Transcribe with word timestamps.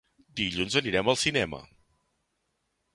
Dilluns 0.39 0.77
anirem 0.81 1.13
al 1.13 1.21
cinema. 1.25 1.61